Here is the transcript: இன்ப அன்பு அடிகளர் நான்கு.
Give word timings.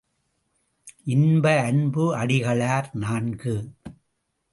இன்ப 1.05 1.45
அன்பு 1.61 2.05
அடிகளர் 2.15 2.89
நான்கு. 2.93 3.55